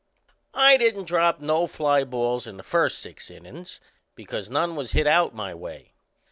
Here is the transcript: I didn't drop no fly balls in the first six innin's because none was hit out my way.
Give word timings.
I 0.55 0.77
didn't 0.77 1.03
drop 1.03 1.39
no 1.41 1.67
fly 1.67 2.03
balls 2.03 2.47
in 2.47 2.57
the 2.57 2.63
first 2.63 2.97
six 2.97 3.29
innin's 3.29 3.79
because 4.15 4.49
none 4.49 4.75
was 4.75 4.93
hit 4.93 5.05
out 5.05 5.35
my 5.35 5.53
way. 5.53 5.93